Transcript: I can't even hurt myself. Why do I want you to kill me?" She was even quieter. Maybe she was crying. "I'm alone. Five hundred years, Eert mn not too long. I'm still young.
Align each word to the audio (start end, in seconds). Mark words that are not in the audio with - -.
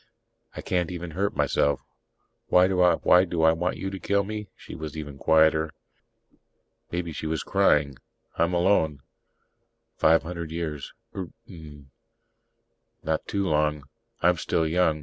I 0.55 0.61
can't 0.61 0.89
even 0.89 1.11
hurt 1.11 1.35
myself. 1.35 1.79
Why 2.47 2.67
do 2.67 2.81
I 2.81 2.95
want 2.95 3.77
you 3.77 3.91
to 3.91 3.99
kill 3.99 4.23
me?" 4.23 4.49
She 4.55 4.73
was 4.73 4.97
even 4.97 5.19
quieter. 5.19 5.69
Maybe 6.89 7.11
she 7.11 7.27
was 7.27 7.43
crying. 7.43 7.97
"I'm 8.35 8.55
alone. 8.55 9.03
Five 9.97 10.23
hundred 10.23 10.49
years, 10.49 10.91
Eert 11.13 11.29
mn 11.45 11.91
not 13.03 13.27
too 13.27 13.47
long. 13.47 13.83
I'm 14.23 14.37
still 14.37 14.65
young. 14.65 14.99